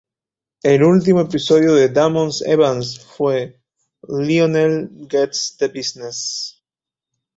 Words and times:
El 0.63 0.83
último 0.83 1.21
episodio 1.21 1.75
de 1.75 1.87
Damon 1.89 2.31
Evans 2.47 2.97
fue 2.99 3.61
"Lionel 4.09 4.89
Gets 5.07 5.57
the 5.59 5.67
Business". 5.67 6.63